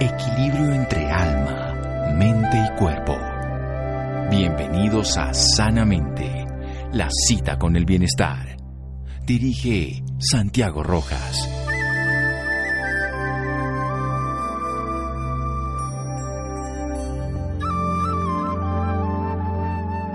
[0.00, 1.72] Equilibrio entre alma,
[2.18, 3.16] mente y cuerpo.
[4.28, 6.44] Bienvenidos a Sanamente,
[6.92, 8.56] la cita con el bienestar.
[9.24, 11.48] Dirige Santiago Rojas.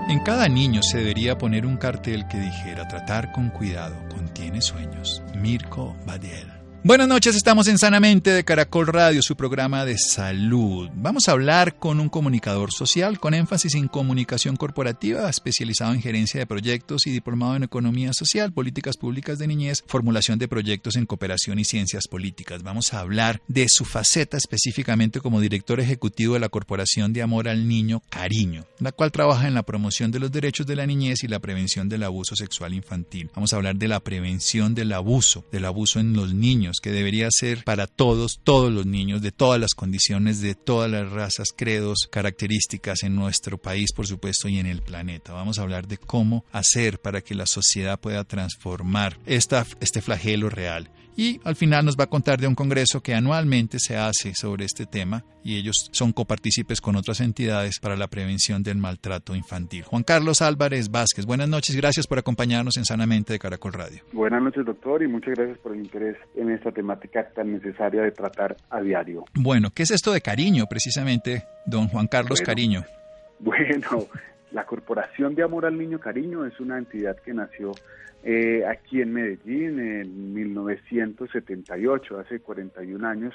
[0.10, 5.24] En cada niño se debería poner un cartel que dijera tratar con cuidado, contiene sueños.
[5.36, 6.59] Mirko Badiel.
[6.82, 10.90] Buenas noches, estamos en Sanamente de Caracol Radio, su programa de salud.
[10.96, 16.40] Vamos a hablar con un comunicador social con énfasis en comunicación corporativa, especializado en gerencia
[16.40, 21.06] de proyectos y diplomado en economía social, políticas públicas de niñez, formulación de proyectos en
[21.06, 22.64] cooperación y ciencias políticas.
[22.64, 27.50] Vamos a hablar de su faceta específicamente como director ejecutivo de la Corporación de Amor
[27.50, 31.26] al Niño Cariño, la cual trabaja en la promoción de los derechos de la niñez
[31.26, 33.30] y la prevención del abuso sexual infantil.
[33.36, 37.28] Vamos a hablar de la prevención del abuso, del abuso en los niños que debería
[37.32, 42.08] ser para todos, todos los niños, de todas las condiciones, de todas las razas, credos,
[42.12, 45.34] características en nuestro país, por supuesto, y en el planeta.
[45.34, 50.50] Vamos a hablar de cómo hacer para que la sociedad pueda transformar esta, este flagelo
[50.50, 50.90] real
[51.20, 54.64] y al final nos va a contar de un congreso que anualmente se hace sobre
[54.64, 59.84] este tema y ellos son copartícipes con otras entidades para la prevención del maltrato infantil.
[59.84, 64.02] Juan Carlos Álvarez Vázquez, buenas noches, gracias por acompañarnos en Sanamente de Caracol Radio.
[64.14, 68.12] Buenas noches, doctor, y muchas gracias por el interés en esta temática tan necesaria de
[68.12, 69.26] tratar a diario.
[69.34, 72.86] Bueno, ¿qué es esto de cariño, precisamente, don Juan Carlos Cariño?
[73.42, 74.06] Bueno,
[74.52, 77.72] la Corporación de Amor al Niño Cariño es una entidad que nació
[78.24, 83.34] eh, aquí en Medellín en 1978, hace 41 años,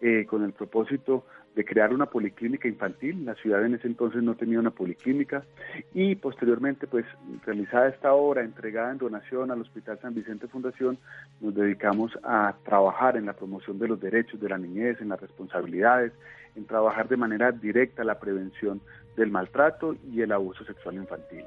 [0.00, 3.24] eh, con el propósito de crear una policlínica infantil.
[3.24, 5.44] La ciudad en ese entonces no tenía una policlínica
[5.92, 7.04] y posteriormente, pues,
[7.44, 10.98] realizada esta obra, entregada en donación al Hospital San Vicente Fundación,
[11.40, 15.20] nos dedicamos a trabajar en la promoción de los derechos de la niñez, en las
[15.20, 16.12] responsabilidades,
[16.54, 18.80] en trabajar de manera directa la prevención
[19.16, 21.44] del maltrato y el abuso sexual infantil.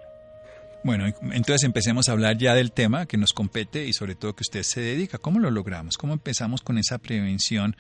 [0.84, 4.42] Bueno, entonces empecemos a hablar ya del tema que nos compete y sobre todo que
[4.42, 5.18] usted se dedica.
[5.18, 5.98] ¿Cómo lo logramos?
[5.98, 7.78] ¿Cómo empezamos con esa prevención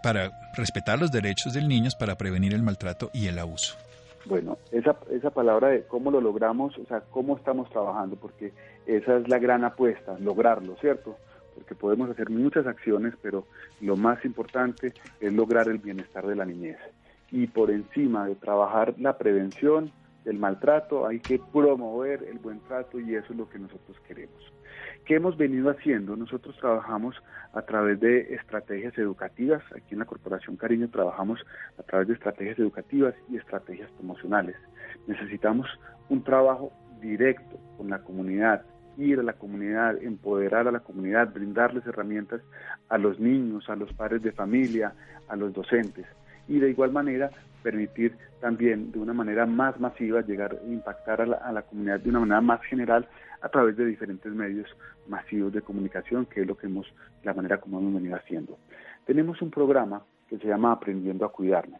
[0.00, 3.76] para respetar los derechos del niño, para prevenir el maltrato y el abuso?
[4.26, 8.52] Bueno, esa, esa palabra de cómo lo logramos, o sea, cómo estamos trabajando, porque
[8.86, 11.16] esa es la gran apuesta, lograrlo, ¿cierto?
[11.54, 13.44] Porque podemos hacer muchas acciones, pero
[13.80, 16.78] lo más importante es lograr el bienestar de la niñez.
[17.32, 19.90] Y por encima de trabajar la prevención,
[20.26, 24.52] del maltrato, hay que promover el buen trato y eso es lo que nosotros queremos.
[25.04, 26.16] ¿Qué hemos venido haciendo?
[26.16, 27.14] Nosotros trabajamos
[27.52, 29.62] a través de estrategias educativas.
[29.74, 31.40] Aquí en la Corporación Cariño trabajamos
[31.78, 34.56] a través de estrategias educativas y estrategias promocionales.
[35.06, 35.68] Necesitamos
[36.08, 38.62] un trabajo directo con la comunidad,
[38.98, 42.40] ir a la comunidad, empoderar a la comunidad, brindarles herramientas
[42.88, 44.92] a los niños, a los padres de familia,
[45.28, 46.06] a los docentes.
[46.48, 47.30] Y de igual manera
[47.62, 52.20] permitir también de una manera más masiva llegar a impactar a la, comunidad de una
[52.20, 53.08] manera más general
[53.40, 54.68] a través de diferentes medios
[55.08, 56.86] masivos de comunicación, que es lo que hemos,
[57.24, 58.58] la manera como hemos venido haciendo.
[59.04, 61.78] Tenemos un programa que se llama Aprendiendo a Cuidarme.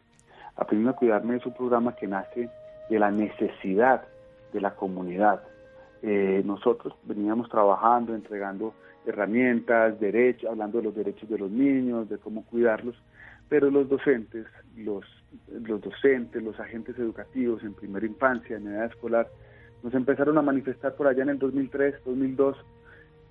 [0.55, 2.49] Aprendiendo a Cuidarme es un programa que nace
[2.89, 4.03] de la necesidad
[4.51, 5.41] de la comunidad.
[6.01, 8.73] Eh, nosotros veníamos trabajando, entregando
[9.05, 12.95] herramientas, derechos, hablando de los derechos de los niños, de cómo cuidarlos,
[13.49, 15.05] pero los docentes, los
[15.81, 19.27] docentes, los agentes educativos en primera infancia, en edad escolar,
[19.83, 22.57] nos empezaron a manifestar por allá en el 2003, 2002,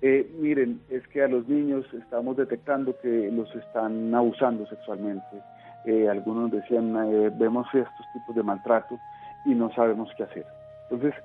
[0.01, 5.41] eh, miren, es que a los niños estamos detectando que los están abusando sexualmente.
[5.85, 8.99] Eh, algunos decían, eh, vemos estos tipos de maltrato
[9.45, 10.45] y no sabemos qué hacer.
[10.89, 11.19] Entonces,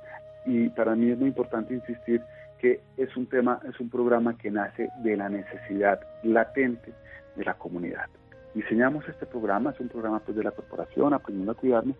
[0.47, 2.23] y para mí es muy importante insistir
[2.59, 6.93] que es un tema, es un programa que nace de la necesidad latente
[7.37, 8.07] de la comunidad
[8.55, 11.95] diseñamos este programa, es un programa pues, de la corporación, Aprendiendo a Cuidarme,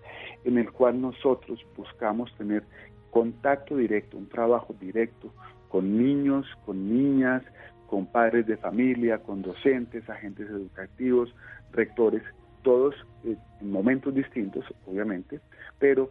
[0.45, 2.65] en el cual nosotros buscamos tener
[3.11, 5.33] contacto directo, un trabajo directo
[5.69, 7.43] con niños, con niñas,
[7.87, 11.35] con padres de familia, con docentes, agentes educativos,
[11.73, 12.23] rectores,
[12.63, 12.95] todos
[13.25, 15.41] eh, en momentos distintos, obviamente,
[15.79, 16.11] pero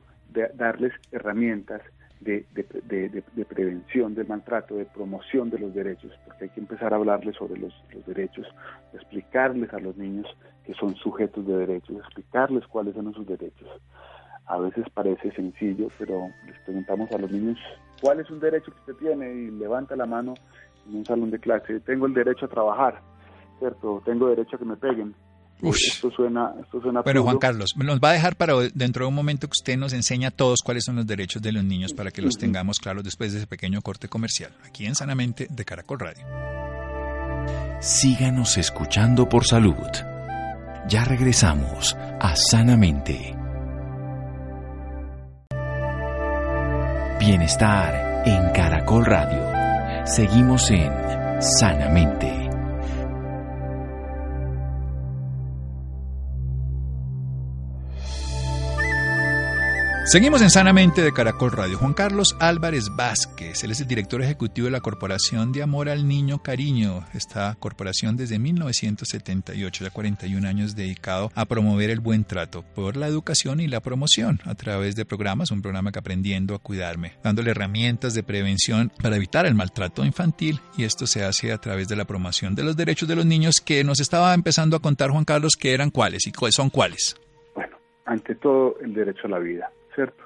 [0.55, 1.81] darles herramientas
[2.21, 7.35] de, prevención del maltrato, de promoción de los derechos, porque hay que empezar a hablarles
[7.35, 7.73] sobre los,
[8.05, 8.47] derechos,
[8.93, 10.27] explicarles a los niños
[10.65, 13.67] que son sujetos de derechos, explicarles cuáles son sus derechos.
[14.45, 17.57] A veces parece sencillo, pero les preguntamos a los niños
[18.01, 20.33] cuál es un derecho que usted tiene y levanta la mano
[20.87, 21.79] en un salón de clase.
[21.81, 23.01] Tengo el derecho a trabajar,
[23.59, 24.01] ¿cierto?
[24.05, 25.15] Tengo derecho a que me peguen.
[25.63, 29.15] Esto suena, esto suena Bueno, Juan Carlos, nos va a dejar para dentro de un
[29.15, 32.11] momento que usted nos enseña a todos cuáles son los derechos de los niños para
[32.11, 35.99] que los tengamos claros después de ese pequeño corte comercial, aquí en Sanamente de Caracol
[35.99, 36.25] Radio.
[37.79, 39.75] Síganos escuchando por salud.
[40.87, 43.35] Ya regresamos a Sanamente.
[47.19, 50.05] Bienestar en Caracol Radio.
[50.05, 50.91] Seguimos en
[51.39, 52.40] Sanamente.
[60.03, 61.77] Seguimos en Sanamente de Caracol Radio.
[61.77, 66.07] Juan Carlos Álvarez Vázquez, él es el director ejecutivo de la Corporación de Amor al
[66.07, 67.05] Niño Cariño.
[67.13, 73.07] Esta corporación desde 1978, ya 41 años dedicado a promover el buen trato por la
[73.07, 77.51] educación y la promoción a través de programas, un programa que aprendiendo a cuidarme, dándole
[77.51, 81.95] herramientas de prevención para evitar el maltrato infantil y esto se hace a través de
[81.95, 85.25] la promoción de los derechos de los niños que nos estaba empezando a contar Juan
[85.25, 87.15] Carlos que eran cuáles y son cuáles.
[87.53, 90.23] Bueno, ante todo el derecho a la vida ¿cierto?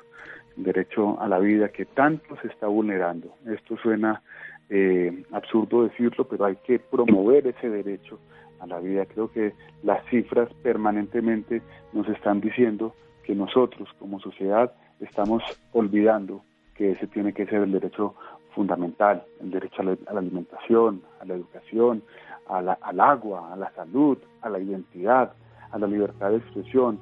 [0.58, 3.36] El derecho a la vida que tanto se está vulnerando.
[3.46, 4.22] Esto suena
[4.70, 8.20] eh, absurdo decirlo, pero hay que promover ese derecho
[8.60, 9.06] a la vida.
[9.06, 9.54] Creo que
[9.84, 11.62] las cifras permanentemente
[11.94, 16.44] nos están diciendo que nosotros como sociedad estamos olvidando
[16.76, 18.16] que ese tiene que ser el derecho
[18.54, 22.04] fundamental, el derecho a la, alimentación, a la educación,
[22.48, 25.34] al agua, a la salud, a la identidad,
[25.72, 27.00] a la libertad de expresión.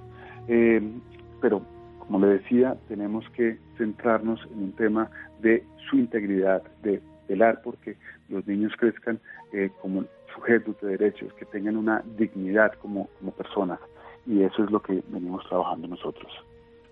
[0.48, 0.82] Eh,
[1.42, 1.62] pero
[2.06, 5.10] como le decía, tenemos que centrarnos en un tema
[5.42, 7.98] de su integridad, de velar porque
[8.30, 9.20] los niños crezcan
[9.54, 13.80] eh, como sujetos de derechos, que tengan una dignidad como, como personas.
[14.26, 16.32] Y eso es lo que venimos trabajando nosotros.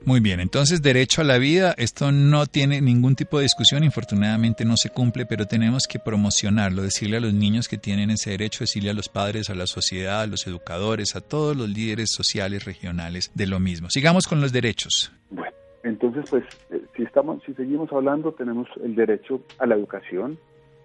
[0.03, 4.65] Muy bien, entonces derecho a la vida, esto no tiene ningún tipo de discusión, infortunadamente
[4.65, 8.63] no se cumple, pero tenemos que promocionarlo, decirle a los niños que tienen ese derecho,
[8.63, 12.65] decirle a los padres, a la sociedad, a los educadores, a todos los líderes sociales
[12.65, 13.89] regionales de lo mismo.
[13.92, 15.12] Sigamos con los derechos.
[15.30, 15.53] Bueno,
[15.83, 20.39] entonces pues eh, si estamos, si seguimos hablando, tenemos el derecho a la educación,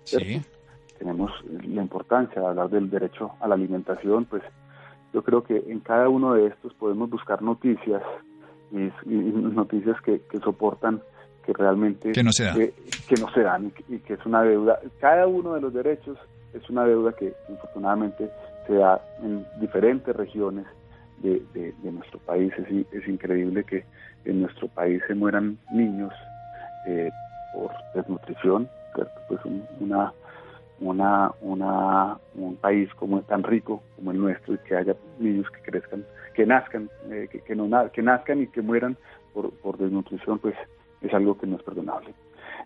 [0.06, 0.40] Sí.
[0.98, 4.42] Tenemos la importancia de hablar del derecho a la alimentación, pues
[5.12, 8.02] yo creo que en cada uno de estos podemos buscar noticias
[8.72, 11.00] y, noticias que, soportan
[11.44, 12.74] que realmente que no se,
[13.08, 14.80] que, no se dan y que, es una deuda.
[15.00, 16.18] Cada uno de los derechos
[16.52, 18.28] es una deuda que infortunadamente
[18.66, 20.66] se da en diferentes regiones
[21.18, 21.42] de,
[21.84, 22.52] nuestro país.
[22.58, 23.84] Es, es, increíble que
[24.24, 26.12] en nuestro país se mueran niños
[26.88, 27.10] eh,
[27.54, 28.68] por desnutrición,
[29.28, 29.40] pues
[29.80, 30.12] una
[30.80, 35.46] una, una, un país como es tan rico como el nuestro y que haya niños
[35.50, 36.04] que crezcan,
[36.36, 38.96] que nazcan, eh, que, no, nazcan y que mueran
[39.32, 40.54] por, por desnutrición, pues
[41.00, 42.12] es algo que no es perdonable.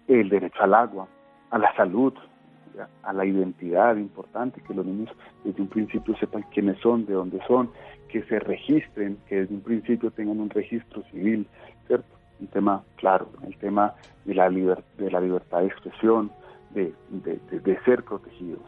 [0.09, 1.07] El derecho al agua,
[1.51, 2.13] a la salud,
[3.03, 5.11] a la identidad importante, que los niños
[5.45, 7.71] desde un principio sepan quiénes son, de dónde son,
[8.09, 11.47] que se registren, que desde un principio tengan un registro civil,
[11.87, 12.09] ¿cierto?
[12.41, 13.95] Un tema claro, el tema
[14.25, 16.33] de la, de la libertad de expresión,
[16.71, 18.63] de, de, ser protegidos.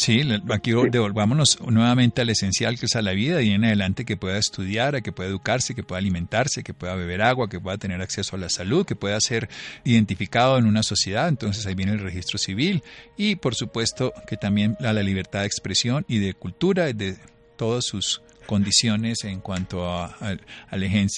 [0.00, 4.16] Sí, aquí devolvámonos nuevamente al esencial que es a la vida y en adelante que
[4.16, 8.00] pueda estudiar, que pueda educarse, que pueda alimentarse, que pueda beber agua, que pueda tener
[8.00, 9.50] acceso a la salud, que pueda ser
[9.84, 11.28] identificado en una sociedad.
[11.28, 12.82] Entonces ahí viene el registro civil
[13.18, 17.18] y por supuesto que también a la libertad de expresión y de cultura, de
[17.56, 20.16] todas sus condiciones en cuanto a,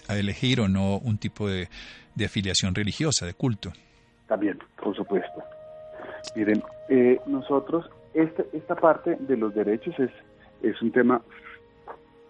[0.09, 1.69] elegir o no un tipo de,
[2.17, 3.73] de afiliación religiosa, de culto.
[4.27, 5.41] También, por supuesto.
[6.35, 10.11] Miren, eh, nosotros, esta, esta parte de los derechos es,
[10.63, 11.23] es un tema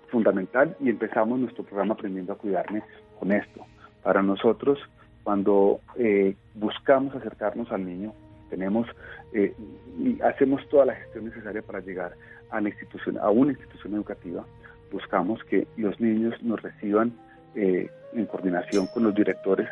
[0.08, 2.82] fundamental y empezamos nuestro programa Aprendiendo a Cuidarme
[3.18, 3.64] con esto.
[4.02, 4.78] Para nosotros,
[5.22, 8.12] cuando eh, buscamos acercarnos al niño,
[8.50, 8.86] tenemos
[9.32, 9.54] eh,
[9.98, 12.12] y hacemos toda la gestión necesaria para llegar
[12.50, 14.44] a, la institución, a una institución educativa,
[14.92, 17.12] buscamos que los niños nos reciban
[17.54, 19.68] en coordinación con los directores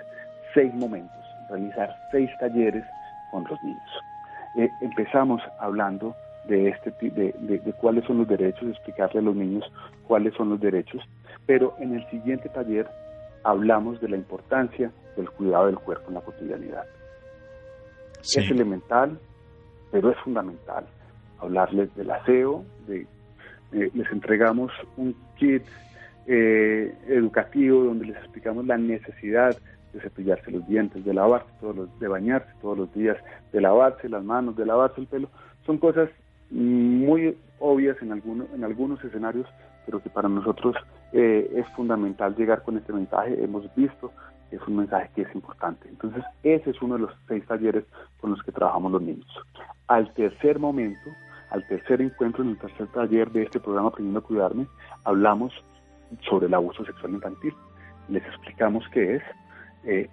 [0.53, 1.17] seis momentos,
[1.49, 2.85] realizar seis talleres
[3.31, 4.10] con los niños.
[4.57, 6.15] Eh, empezamos hablando
[6.47, 9.65] de, este, de, de, cuáles son los derechos, explicarle a los niños
[10.07, 11.03] cuáles son los derechos,
[11.47, 12.89] pero en el siguiente taller
[13.45, 16.85] hablamos de la importancia del cuidado del cuerpo en la cotidianidad.
[18.21, 19.19] Es elemental,
[19.93, 20.85] pero es fundamental
[21.41, 23.07] hablarles del aseo, de,
[23.73, 25.63] les entregamos un kit
[26.27, 29.57] eh, educativo donde les explicamos la necesidad
[29.93, 33.17] de cepillarse los dientes, de lavarse todos los, de bañarse todos los días,
[33.53, 35.29] de lavarse las manos, de lavarse el pelo,
[35.67, 36.09] son cosas
[36.51, 39.47] muy obvias en algunos, en algunos escenarios,
[39.87, 40.77] pero que para nosotros
[41.13, 43.43] eh, es fundamental llegar con este mensaje.
[43.43, 44.13] Hemos visto
[44.49, 45.89] que es un mensaje que es importante.
[45.89, 47.85] Entonces, ese es uno de los seis talleres
[48.21, 49.29] con los que trabajamos los niños.
[49.87, 51.11] Al tercer momento,
[51.51, 54.67] al tercer encuentro, en el tercer taller de este programa Aprendiendo a Cuidarme,
[55.05, 55.53] hablamos
[56.29, 57.55] sobre el abuso sexual infantil.
[58.09, 59.23] Les explicamos qué es,
[59.85, 60.09] eh,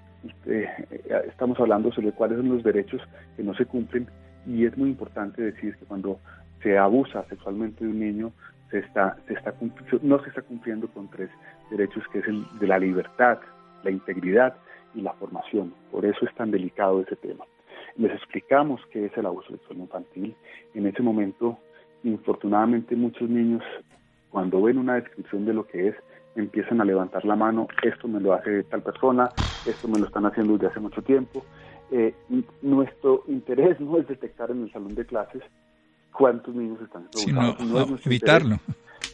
[0.46, 0.68] eh,
[1.28, 3.02] estamos hablando sobre cuáles son los derechos
[3.36, 4.08] que no se cumplen
[4.46, 6.20] y es muy importante decir que cuando
[6.62, 8.32] se abusa sexualmente de un niño
[8.72, 9.54] se está, se está,
[10.02, 11.30] no se está cumpliendo con tres
[11.70, 13.40] derechos que es el de la libertad,
[13.84, 14.56] la integridad
[14.96, 15.74] y la formación.
[15.92, 17.46] Por eso es tan delicado ese tema.
[17.98, 20.36] Les explicamos qué es el abuso sexual infantil.
[20.74, 21.58] En ese momento,
[22.04, 23.64] infortunadamente, muchos niños,
[24.30, 25.96] cuando ven una descripción de lo que es,
[26.38, 29.32] empiezan a levantar la mano, esto me lo hace tal persona,
[29.65, 31.46] esto me lo están haciendo desde hace mucho tiempo.
[31.91, 32.15] Eh,
[32.62, 35.44] nuestro interés no es detectar en el salón de clases
[36.12, 38.58] cuántos niños están sino evitarlo.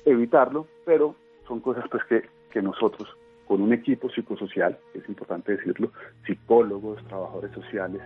[0.05, 1.15] Evitarlo, pero
[1.47, 3.07] son cosas pues que, que nosotros
[3.47, 5.91] con un equipo psicosocial, es importante decirlo,
[6.25, 8.01] psicólogos, trabajadores sociales,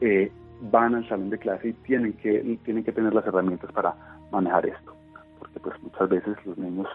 [0.00, 0.30] eh,
[0.70, 3.94] van al salón de clase y tienen que, tienen que tener las herramientas para
[4.30, 4.94] manejar esto.
[5.38, 6.86] Porque pues muchas veces los niños,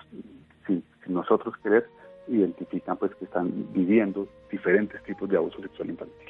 [1.10, 1.88] nosotros querer,
[2.28, 6.28] identifican pues que están viviendo diferentes tipos de abuso sexual infantil.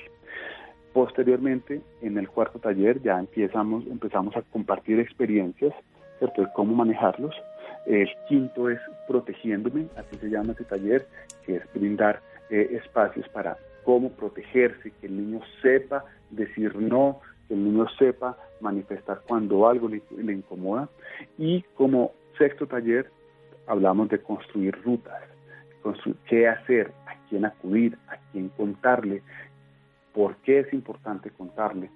[0.94, 5.74] Posteriormente, en el cuarto taller ya empezamos, empezamos a compartir experiencias,
[6.18, 6.42] ¿cierto?
[6.42, 7.36] De cómo manejarlos.
[7.86, 11.08] El quinto es protegiéndome, así se llama ese taller,
[11.46, 17.54] que es brindar eh, espacios para cómo protegerse, que el niño sepa decir no, que
[17.54, 20.02] el niño sepa manifestar cuando algo le,
[20.34, 20.90] incomoda.
[21.38, 23.10] Y como sexto taller,
[23.68, 25.22] hablamos de construir rutas,
[25.82, 29.22] construir, qué hacer, a quién acudir, a quién contarle,
[30.14, 31.90] por qué es importante contarle.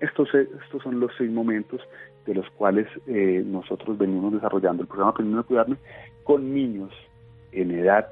[0.00, 1.80] Estos, estos son los seis momentos
[2.26, 5.76] de los cuales eh, nosotros venimos desarrollando el programa Aprendiendo a Cuidarme
[6.24, 6.90] con niños
[7.52, 8.08] en edad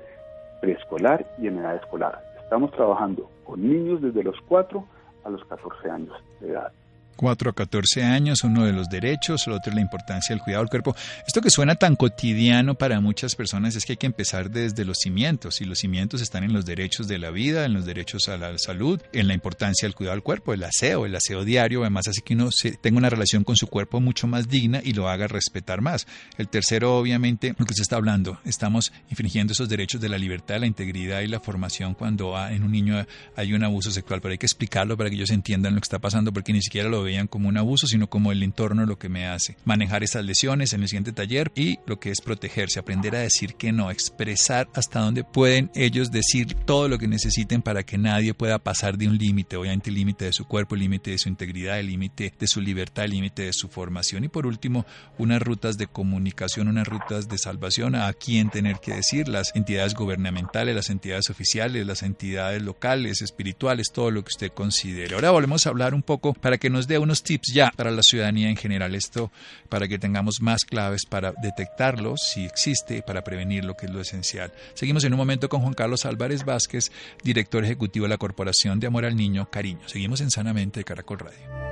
[0.61, 2.23] preescolar y en edad escolar.
[2.43, 4.85] Estamos trabajando con niños desde los 4
[5.25, 6.73] a los 14 años de edad.
[7.19, 10.71] 4 a 14 años, uno de los derechos, el otro la importancia del cuidado del
[10.71, 10.95] cuerpo.
[11.27, 14.99] Esto que suena tan cotidiano para muchas personas es que hay que empezar desde los
[14.99, 18.37] cimientos y los cimientos están en los derechos de la vida, en los derechos a
[18.37, 22.07] la salud, en la importancia del cuidado del cuerpo, el aseo, el aseo diario, además
[22.07, 25.27] así que uno tenga una relación con su cuerpo mucho más digna y lo haga
[25.27, 26.07] respetar más.
[26.37, 30.61] El tercero, obviamente, lo que se está hablando, estamos infringiendo esos derechos de la libertad,
[30.61, 34.39] la integridad y la formación cuando en un niño hay un abuso sexual, pero hay
[34.39, 37.27] que explicarlo para que ellos entiendan lo que está pasando porque ni siquiera lo vean
[37.27, 39.57] como un abuso, sino como el entorno lo que me hace.
[39.65, 43.55] Manejar esas lesiones en el siguiente taller y lo que es protegerse, aprender a decir
[43.55, 48.35] que no, expresar hasta dónde pueden ellos decir todo lo que necesiten para que nadie
[48.35, 51.83] pueda pasar de un límite, obviamente el límite de su cuerpo, límite de su integridad,
[51.83, 54.85] límite de su libertad, límite de su formación y por último
[55.17, 59.95] unas rutas de comunicación, unas rutas de salvación a quién tener que decir, las entidades
[59.95, 65.15] gubernamentales, las entidades oficiales, las entidades locales, espirituales, todo lo que usted considere.
[65.15, 68.03] Ahora volvemos a hablar un poco para que nos dé unos tips ya para la
[68.03, 68.95] ciudadanía en general.
[68.95, 69.31] Esto
[69.69, 74.01] para que tengamos más claves para detectarlo si existe, para prevenir lo que es lo
[74.01, 74.53] esencial.
[74.75, 76.91] Seguimos en un momento con Juan Carlos Álvarez Vázquez,
[77.23, 79.89] director ejecutivo de la Corporación de Amor al Niño Cariño.
[79.89, 81.69] Seguimos en Sanamente de Caracol Radio.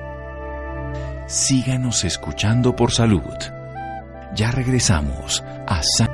[1.28, 3.22] Síganos escuchando por salud.
[4.34, 6.08] Ya regresamos a San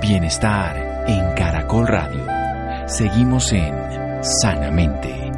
[0.00, 2.26] Bienestar en Caracol Radio.
[2.88, 3.74] Seguimos en
[4.22, 5.31] Sanamente.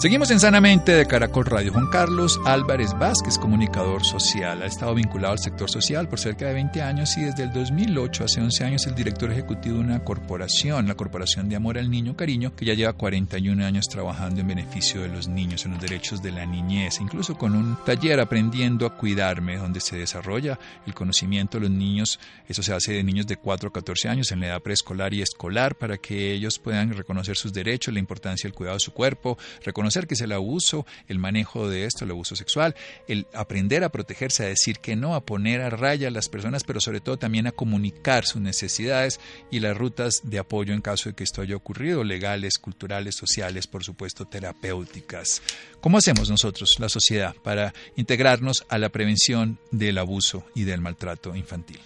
[0.00, 1.74] Seguimos en Sanamente de Caracol Radio.
[1.74, 6.54] Juan Carlos Álvarez Vázquez, comunicador social, ha estado vinculado al sector social por cerca de
[6.54, 10.88] 20 años y desde el 2008, hace 11 años, el director ejecutivo de una corporación,
[10.88, 15.02] la Corporación de Amor al Niño Cariño, que ya lleva 41 años trabajando en beneficio
[15.02, 18.96] de los niños, en los derechos de la niñez, incluso con un taller aprendiendo a
[18.96, 22.18] cuidarme, donde se desarrolla el conocimiento de los niños.
[22.48, 25.20] Eso se hace de niños de 4 a 14 años en la edad preescolar y
[25.20, 29.36] escolar para que ellos puedan reconocer sus derechos, la importancia del cuidado de su cuerpo,
[29.62, 32.74] reconocer que es el abuso, el manejo de esto, el abuso sexual,
[33.08, 36.64] el aprender a protegerse, a decir que no, a poner a raya a las personas,
[36.64, 39.20] pero sobre todo también a comunicar sus necesidades
[39.50, 43.66] y las rutas de apoyo en caso de que esto haya ocurrido, legales, culturales, sociales,
[43.66, 45.42] por supuesto, terapéuticas.
[45.80, 51.34] ¿Cómo hacemos nosotros, la sociedad, para integrarnos a la prevención del abuso y del maltrato
[51.34, 51.80] infantil?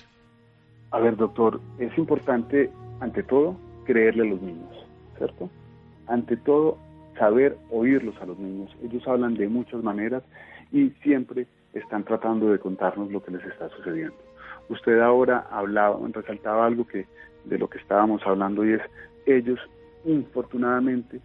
[0.91, 2.71] A ver, doctor, es importante,
[3.01, 4.71] ante todo, creerle a los niños,
[5.19, 5.51] ¿cierto?
[6.07, 6.79] Ante todo,
[7.19, 8.75] saber oírlos a los niños.
[8.83, 10.23] Ellos hablan de muchas maneras
[10.73, 14.17] y siempre están tratando de contarnos lo que les está sucediendo.
[14.69, 17.07] Usted ahora hablaba, resaltaba algo que
[17.45, 18.81] de lo que estábamos hablando y es
[19.27, 19.59] ellos
[20.05, 21.21] infortunadamente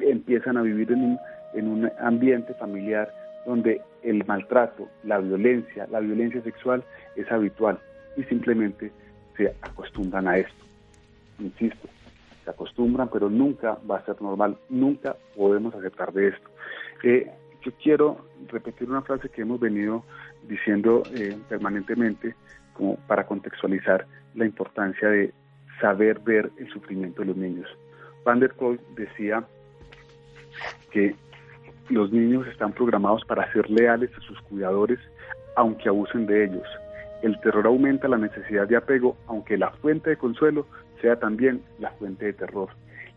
[0.00, 1.18] empiezan a vivir en un,
[1.54, 3.12] en un ambiente familiar
[3.46, 6.84] donde el maltrato, la violencia, la violencia sexual
[7.16, 7.78] es habitual
[8.16, 8.92] y simplemente
[9.36, 10.64] se acostumbran a esto.
[11.38, 11.88] Insisto,
[12.48, 16.48] acostumbran, pero nunca va a ser normal, nunca podemos aceptar de esto.
[17.02, 17.30] Eh,
[17.62, 20.04] yo quiero repetir una frase que hemos venido
[20.46, 22.34] diciendo eh, permanentemente
[22.72, 25.32] como para contextualizar la importancia de
[25.80, 27.68] saber ver el sufrimiento de los niños.
[28.24, 29.44] Van der Kolk decía
[30.90, 31.14] que
[31.88, 34.98] los niños están programados para ser leales a sus cuidadores
[35.58, 36.66] aunque abusen de ellos.
[37.20, 40.66] El terror aumenta la necesidad de apego, aunque la fuente de consuelo
[41.00, 42.68] sea también la fuente de terror.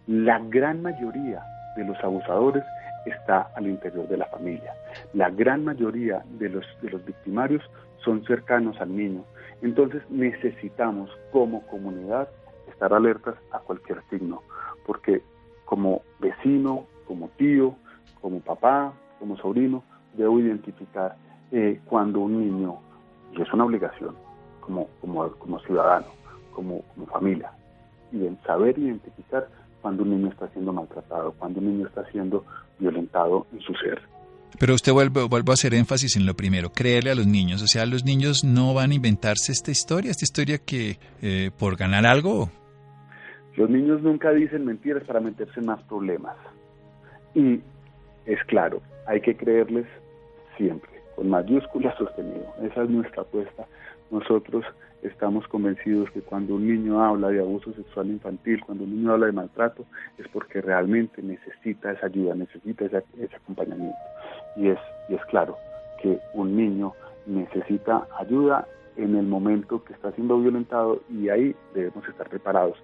[0.08, 1.44] La gran mayoría
[1.76, 2.64] de los abusadores
[3.06, 4.74] está al interior de la familia.
[5.14, 7.64] La gran mayoría de los, de los victimarios
[8.04, 9.24] son cercanos al niño.
[9.62, 12.30] Entonces necesitamos como comunidad
[12.68, 14.42] estar alertas a cualquier signo,
[14.86, 15.22] porque
[15.66, 17.76] como vecino, como tío,
[18.22, 19.84] como papá, como sobrino,
[20.14, 21.16] debo identificar
[21.52, 22.80] eh, cuando un niño,
[23.34, 24.16] y es una obligación
[24.60, 26.08] como, como, como ciudadano,
[26.54, 27.52] como, como familia,
[28.12, 29.48] y en saber identificar
[29.82, 32.46] cuando un niño está siendo maltratado, cuando un niño está siendo
[32.80, 34.02] violentado en su ser.
[34.60, 37.64] Pero usted vuelve, vuelvo a hacer énfasis en lo primero, creerle a los niños.
[37.64, 41.78] O sea, los niños no van a inventarse esta historia, esta historia que eh, por
[41.78, 42.50] ganar algo.
[43.56, 46.36] Los niños nunca dicen mentiras para meterse en más problemas.
[47.34, 47.62] Y
[48.26, 49.86] es claro, hay que creerles
[50.58, 52.54] siempre, con mayúsculas sostenido.
[52.62, 53.66] Esa es nuestra apuesta.
[54.10, 54.66] Nosotros
[55.04, 59.28] estamos convencidos que cuando un niño habla de abuso sexual infantil, cuando un niño habla
[59.28, 59.86] de maltrato,
[60.18, 63.98] es porque realmente necesita esa ayuda, necesita ese acompañamiento.
[64.56, 64.80] Y es,
[65.10, 65.58] y es claro
[66.02, 66.94] que un niño
[67.26, 68.68] necesita ayuda
[68.98, 72.78] en el momento que está siendo violentado y ahí debemos estar preparados.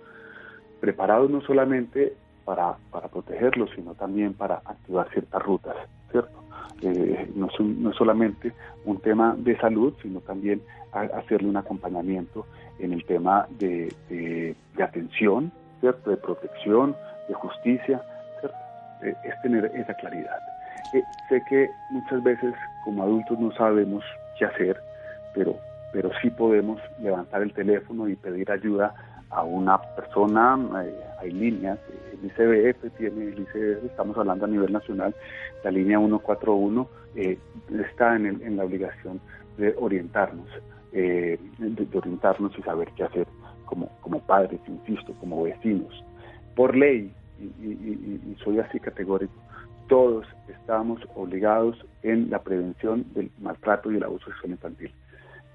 [0.79, 5.75] Preparados no solamente para, para protegerlo, sino también para activar ciertas rutas,
[6.11, 6.46] ¿cierto?
[6.81, 8.53] Eh, no, no, solamente
[8.85, 12.45] un tema de salud, sino también hacerle un acompañamiento
[12.79, 16.09] en el tema de, de, atención, ¿cierto?
[16.09, 16.95] de protección,
[17.27, 18.01] de justicia,
[18.39, 18.57] ¿cierto?
[19.03, 20.39] Eh, es tener esa claridad.
[20.93, 24.03] Eh, sé que muchas veces como adultos no sabemos
[24.37, 24.79] qué hacer,
[25.33, 25.57] pero,
[25.91, 28.93] pero sí podemos levantar el teléfono y pedir ayuda
[29.29, 30.57] a una persona,
[31.19, 31.79] hay líneas,
[32.13, 35.13] el ICBF tiene, el ICBF, estamos hablando a nivel nacional,
[35.63, 37.37] la línea 141 eh,
[37.89, 39.19] está en, en, la obligación
[39.57, 40.47] de orientarnos,
[40.93, 43.27] eh, de, orientarnos y saber qué hacer
[43.65, 46.03] como, como padres, insisto, como vecinos.
[46.55, 49.33] Por ley, y soy así categórico,
[49.87, 54.91] todos estamos obligados en la prevención del maltrato y el abuso sexual infantil.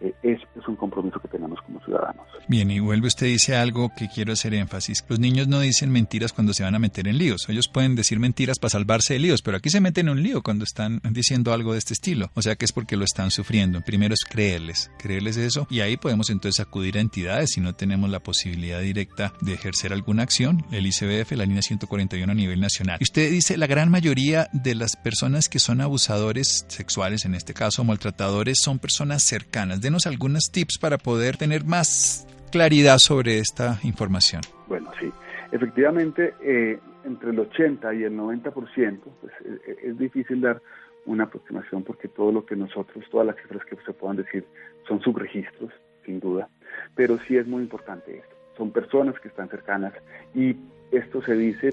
[0.02, 2.26] Eh, es, un compromiso que tenemos como ciudadanos.
[2.48, 5.04] Bien, y vuelve usted dice algo que quiero hacer énfasis.
[5.08, 7.48] Los niños no dicen mentiras cuando se van a meter en líos.
[7.48, 10.42] Ellos pueden decir mentiras para salvarse de líos, pero aquí se meten en un lío
[10.42, 12.30] cuando están diciendo algo de este estilo.
[12.34, 13.80] O sea que es porque lo están sufriendo.
[13.80, 18.10] Primero es creerles, creerles eso, y ahí podemos entonces acudir a entidades si no tenemos
[18.10, 20.64] la posibilidad directa de ejercer alguna acción.
[20.72, 22.98] El ICBF, la línea 141 a nivel nacional.
[23.00, 27.54] Y usted dice, la gran mayoría de las personas que son abusadores sexuales, en este
[27.54, 29.80] caso maltratadores, son personas cercanas.
[29.80, 34.42] De algunos tips para poder tener más claridad sobre esta información.
[34.68, 35.10] Bueno, sí.
[35.52, 40.62] Efectivamente, eh, entre el 80 y el 90%, pues eh, eh, es difícil dar
[41.04, 44.44] una aproximación porque todo lo que nosotros, todas las cifras que se puedan decir
[44.86, 45.72] son subregistros,
[46.04, 46.48] sin duda,
[46.94, 48.36] pero sí es muy importante esto.
[48.56, 49.92] Son personas que están cercanas
[50.34, 50.56] y
[50.90, 51.70] esto se dice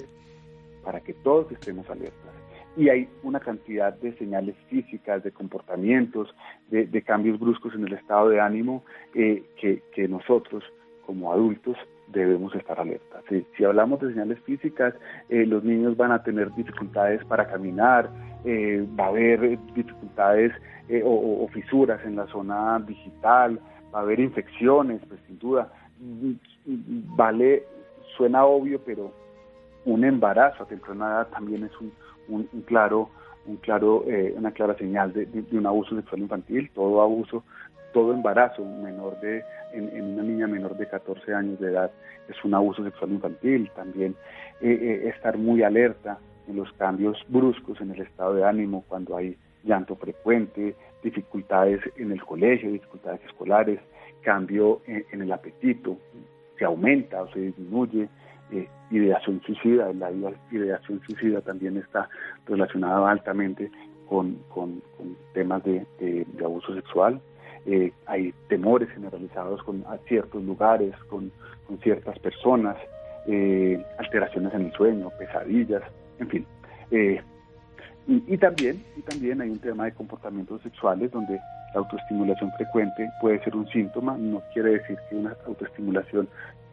[0.82, 2.39] para que todos estemos alertas
[2.76, 6.34] y hay una cantidad de señales físicas, de comportamientos,
[6.70, 10.62] de, cambios bruscos en el estado de ánimo eh, que, nosotros
[11.04, 11.76] como adultos
[12.08, 13.24] debemos estar alertas.
[13.28, 14.94] Si, hablamos de señales físicas,
[15.28, 18.08] eh, los niños van a tener dificultades para caminar,
[18.44, 20.52] eh, va a haber dificultades
[21.04, 23.60] o, fisuras en la zona digital,
[23.94, 25.72] va a haber infecciones, pues sin duda.
[27.16, 27.64] Vale,
[28.16, 29.12] suena obvio, pero
[29.84, 31.92] un embarazo a temprana edad también es un,
[32.28, 33.10] un, claro,
[33.46, 36.70] un claro, eh, una clara señal de, un abuso sexual infantil.
[36.74, 37.44] Todo abuso,
[37.92, 41.90] todo embarazo menor de, en, una niña menor de 14 años de edad
[42.28, 43.70] es un abuso sexual infantil.
[43.74, 44.14] También
[44.60, 49.16] eh, eh, estar muy alerta en los cambios bruscos en el estado de ánimo cuando
[49.16, 53.78] hay llanto frecuente, dificultades en el colegio, dificultades escolares,
[54.22, 55.96] cambio en el apetito,
[56.58, 58.08] se aumenta o se disminuye,
[58.52, 59.92] eh, ideación suicida.
[59.92, 60.10] La
[60.50, 62.08] ideación suicida también está
[62.46, 63.70] relacionada altamente
[64.08, 64.38] con,
[65.32, 65.86] temas de,
[66.44, 67.20] abuso sexual.
[67.66, 71.30] Eh, hay temores generalizados con ciertos lugares, con,
[71.82, 72.76] ciertas personas,
[73.28, 75.82] eh, alteraciones en el sueño, pesadillas,
[76.18, 76.46] en fin.
[78.08, 81.34] y, también, y también hay un tema de comportamientos sexuales donde
[81.74, 86.28] la autoestimulación frecuente puede ser un síntoma, no quiere decir que una autoestimulación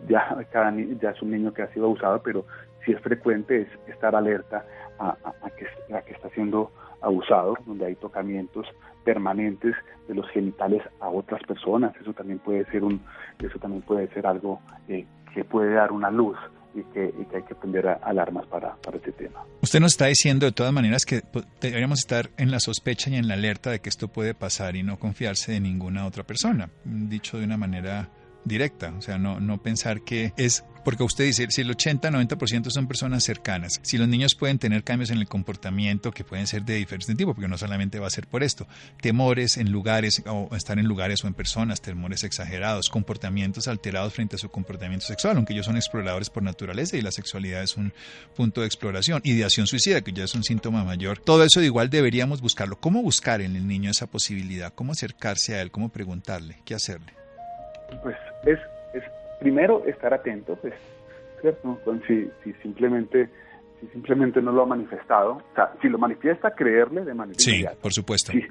[0.07, 2.45] ya, cada, ya es un niño que ha sido abusado, pero
[2.85, 4.65] si es frecuente es estar alerta
[4.99, 5.15] a,
[5.57, 5.65] que,
[6.05, 8.67] que está siendo abusado, donde hay tocamientos
[9.03, 9.75] permanentes
[10.07, 11.95] de los genitales a otras personas.
[12.01, 13.01] Eso también puede ser un,
[13.39, 16.37] eso también puede ser algo eh, que puede dar una luz
[16.73, 19.43] y que, hay que poner alarmas para, para este tema.
[19.61, 21.21] Usted nos está diciendo de todas maneras que
[21.61, 24.83] deberíamos estar en la sospecha y en la alerta de que esto puede pasar y
[24.83, 28.09] no confiarse en ninguna otra persona, dicho de una manera
[28.47, 32.87] directa, o sea, no, no pensar que es porque usted dice, si el 80-90% son
[32.87, 36.75] personas cercanas, si los niños pueden tener cambios en el comportamiento que pueden ser de
[36.75, 38.69] diferente tipo, porque no solamente va a ser por esto,
[39.01, 44.37] temores en lugares o estar en lugares o en personas, temores exagerados, comportamientos alterados frente
[44.37, 47.91] a su comportamiento sexual, aunque ellos son exploradores por naturaleza y la sexualidad es un
[48.33, 52.39] punto de exploración, ideación suicida, que ya es un síntoma mayor, todo eso igual deberíamos
[52.39, 52.79] buscarlo.
[52.79, 54.73] ¿Cómo buscar en el niño esa posibilidad?
[54.73, 55.69] ¿Cómo acercarse a él?
[55.69, 56.61] ¿Cómo preguntarle?
[56.63, 57.11] ¿Qué hacerle?
[58.01, 58.59] Pues es,
[58.93, 59.03] es
[59.39, 60.73] primero estar atento, pues,
[61.41, 61.79] ¿cierto?
[62.07, 63.29] si, si simplemente
[63.79, 67.63] si simplemente no lo ha manifestado, o sea, si lo manifiesta, creerle de manera sí,
[67.81, 68.31] por supuesto.
[68.31, 68.43] Sí,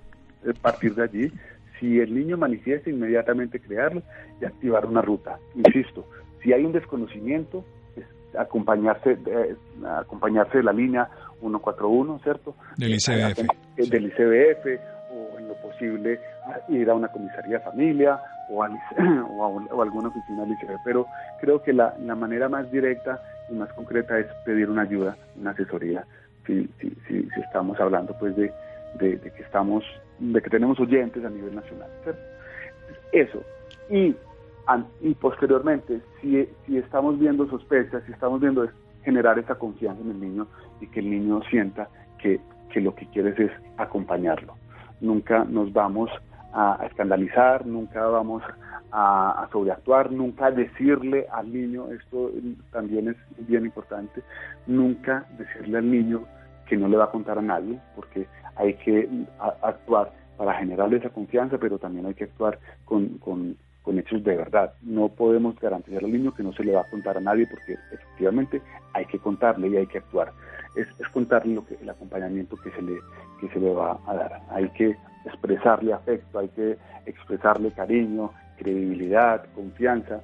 [0.49, 1.33] a partir de allí,
[1.81, 4.03] si el niño manifiesta, inmediatamente crearlo
[4.41, 5.39] y activar una ruta.
[5.55, 6.09] Insisto,
[6.43, 7.65] si hay un desconocimiento,
[7.97, 8.05] es
[8.37, 9.57] acompañarse, de,
[9.99, 11.09] acompañarse de la línea
[11.41, 12.55] 141, ¿cierto?
[12.77, 13.91] Del ICBF.
[13.91, 16.21] Del ICBF, o en lo posible
[16.69, 18.71] ir a una comisaría de familia o a,
[19.39, 21.07] o, alguna oficina liceo, pero
[21.41, 26.05] creo que la, manera más directa y más concreta es pedir una ayuda, una asesoría,
[26.47, 28.53] si, si, si, estamos hablando pues de,
[28.99, 29.85] que estamos,
[30.19, 31.89] de que tenemos oyentes a nivel nacional.
[33.13, 33.43] Eso.
[33.91, 34.15] Y,
[35.01, 38.69] y posteriormente, si, si estamos viendo sospechas, si estamos viendo
[39.05, 40.47] generar esa confianza en el niño
[40.81, 42.41] y que el niño sienta que,
[42.73, 44.55] que lo que quieres es acompañarlo.
[45.01, 46.11] Nunca nos vamos
[46.53, 48.43] a, escandalizar, nunca vamos
[48.93, 52.31] a, sobreactuar, nunca decirle al niño, esto
[52.73, 54.23] también es bien importante,
[54.67, 56.25] nunca decirle al niño
[56.67, 59.09] que no le va a contar a nadie, porque hay que
[59.63, 63.57] actuar para generarle esa confianza, pero también hay que actuar con, con,
[63.99, 64.75] hechos de verdad.
[64.83, 67.77] No podemos garantizar al niño que no se le va a contar a nadie, porque
[67.93, 68.61] efectivamente
[68.93, 70.33] hay que contarle y hay que actuar.
[70.75, 72.99] Es, es contarle lo que, el acompañamiento que se le
[73.41, 74.41] que se le va a dar.
[74.51, 80.21] Hay que expresarle afecto, hay que expresarle cariño, credibilidad, confianza,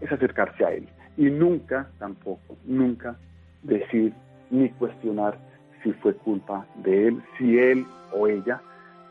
[0.00, 0.88] es acercarse a él.
[1.16, 3.16] Y nunca, tampoco, nunca
[3.62, 4.12] decir
[4.50, 5.36] ni cuestionar
[5.82, 8.60] si fue culpa de él, si él o ella,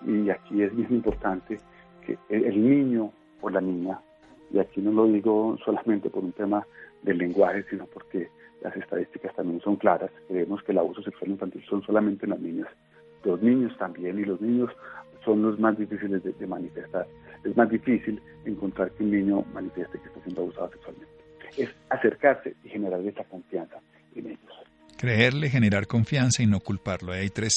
[0.05, 1.59] y aquí es bien importante
[2.05, 3.99] que el niño o la niña,
[4.51, 6.65] y aquí no lo digo solamente por un tema
[7.03, 8.29] del lenguaje, sino porque
[8.61, 12.39] las estadísticas también son claras, creemos que el abuso sexual infantil son solamente en las
[12.39, 12.67] niñas,
[13.23, 14.71] los niños también, y los niños
[15.23, 17.07] son los más difíciles de, manifestar.
[17.43, 21.13] Es más difícil encontrar que un niño manifieste que está siendo abusado sexualmente.
[21.57, 23.77] Es acercarse y generar esa confianza
[24.15, 24.39] en ellos.
[24.97, 27.11] Creerle, generar confianza y no culparlo.
[27.11, 27.55] Hay tres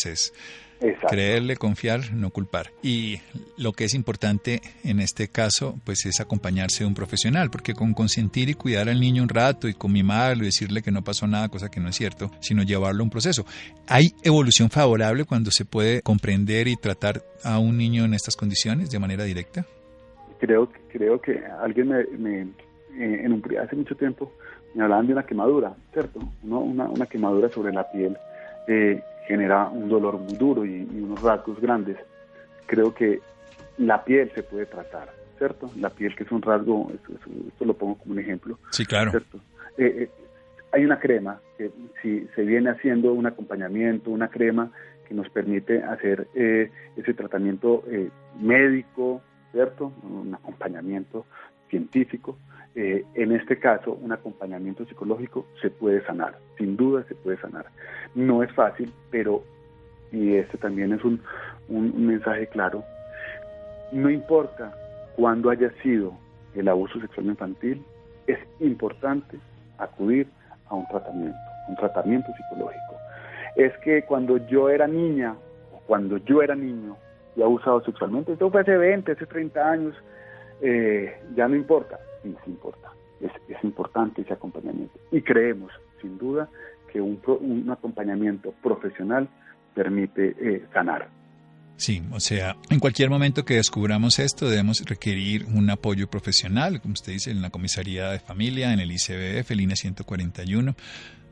[1.08, 2.70] Creerle, confiar, no culpar.
[2.82, 3.20] Y
[3.56, 7.94] lo que es importante en este caso, pues es acompañarse de un profesional, porque con
[7.94, 11.26] consentir y cuidar al niño un rato y con mimarlo y decirle que no pasó
[11.26, 13.44] nada, cosa que no es cierto, sino llevarlo a un proceso.
[13.88, 18.90] ¿Hay evolución favorable cuando se puede comprender y tratar a un niño en estas condiciones
[18.90, 19.64] de manera directa?
[20.38, 24.32] Creo, creo que alguien me, eh, en un, hace mucho tiempo
[24.74, 26.20] me hablaban de una quemadura, ¿cierto?
[26.42, 28.16] Una, una quemadura sobre la piel.
[28.68, 31.96] Eh, genera un dolor muy duro y, unos rasgos grandes.
[32.66, 33.20] Creo que
[33.78, 35.70] la piel se puede tratar, ¿cierto?
[35.76, 38.58] La piel que es un rasgo, esto, lo pongo como un ejemplo.
[38.70, 39.10] Sí, claro.
[39.10, 39.38] ¿cierto?
[39.76, 40.10] Eh, eh,
[40.72, 41.70] hay una crema que
[42.02, 44.70] si se viene haciendo un acompañamiento, una crema
[45.06, 47.84] que nos permite hacer eh, ese tratamiento
[48.40, 49.92] médico, ¿cierto?
[50.02, 51.26] Un acompañamiento
[51.68, 52.36] científico
[52.78, 57.64] eh, en este caso, un acompañamiento psicológico se puede sanar, sin duda se puede sanar.
[58.14, 59.42] No es fácil, pero,
[60.12, 61.22] y este también es un,
[61.70, 62.84] mensaje claro,
[63.92, 64.74] no importa
[65.16, 66.12] cuándo haya sido
[66.54, 67.82] el abuso sexual infantil,
[68.26, 69.38] es importante
[69.78, 70.28] acudir
[70.68, 72.94] a un tratamiento, un tratamiento psicológico.
[73.56, 75.34] Es que cuando yo era niña,
[75.72, 76.98] o cuando yo era niño
[77.36, 79.94] y abusado sexualmente, esto fue hace 20, hace 30 años,
[80.60, 81.98] eh, ya no importa
[82.44, 82.92] sí, importa.
[83.20, 83.30] Es,
[83.62, 84.98] importante ese acompañamiento.
[85.10, 86.48] Y creemos, sin duda,
[86.92, 89.28] que un, un acompañamiento profesional
[89.74, 91.08] permite eh, sanar.
[91.76, 96.94] Sí, o sea, en cualquier momento que descubramos esto debemos requerir un apoyo profesional, como
[96.94, 100.74] usted dice, en la comisaría de familia, en el ICBF, línea 141,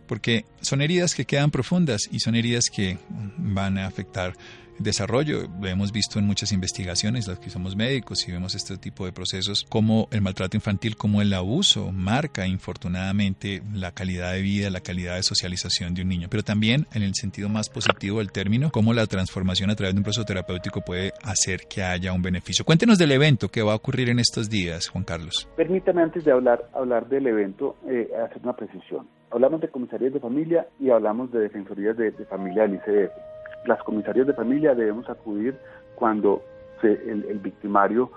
[0.06, 2.98] porque son heridas que quedan profundas y son heridas que
[3.38, 4.34] van a afectar
[4.78, 5.48] desarrollo.
[5.60, 9.12] Lo hemos visto en muchas investigaciones, los que somos médicos y vemos este tipo de
[9.12, 14.80] procesos, como el maltrato infantil, como el abuso marca infortunadamente la calidad de vida, la
[14.80, 16.28] calidad de socialización de un niño.
[16.30, 19.98] Pero también en el sentido más positivo del término, cómo la transformación a través de
[19.98, 22.64] un proceso terapéutico puede hacer que haya un beneficio.
[22.64, 25.48] Cuéntenos del evento que va a ocurrir en estos días, Juan Carlos.
[25.56, 29.06] Permítame antes de hablar, hablar del evento, eh, hacer una precisión.
[29.30, 33.33] Hablamos de comisarías de familia y hablamos de defensorías de, familia del ICF.
[33.66, 35.56] Las comisarías de familia debemos acudir
[35.94, 36.42] cuando
[36.82, 38.10] el, victimario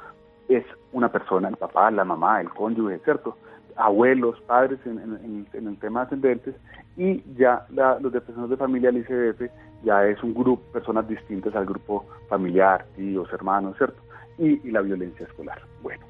[0.49, 3.37] es una persona, el papá, la mamá, el cónyuge, ¿cierto?
[3.75, 6.55] Abuelos, padres en, el tema ascendentes
[6.97, 7.65] y ya
[8.01, 9.51] los de personas de familia del ICF
[9.83, 14.01] ya es un grupo, personas distintas al grupo familiar, tíos, hermanos, ¿cierto?
[14.37, 15.61] Y, y la violencia escolar.
[15.81, 16.05] Bueno,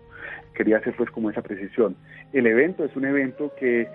[0.54, 1.96] quería hacer pues como esa precisión.
[2.34, 3.88] El evento es un evento que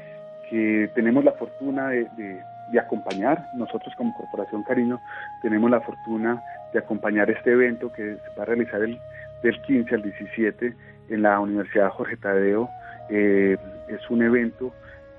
[0.52, 2.38] que tenemos la fortuna de,
[2.80, 3.48] acompañar.
[3.54, 5.00] Nosotros como Corporación Cariño
[5.42, 8.98] tenemos la fortuna de acompañar este evento que se va a realizar el,
[9.42, 10.74] del 15 al 17
[11.10, 12.68] en la Universidad Jorge Tadeo.
[13.10, 13.56] Eh,
[13.88, 14.72] es un evento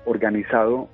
[0.04, 0.88] organizado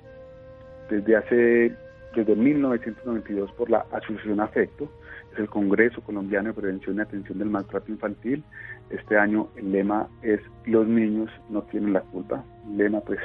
[0.91, 1.73] desde hace
[2.15, 4.91] desde 1992 por la Asociación Afecto,
[5.33, 8.43] es el Congreso Colombiano de Prevención y Atención del Maltrato Infantil.
[8.91, 12.45] Este año el lema es Los niños no tienen la culpa.
[12.67, 13.21] Un lema pues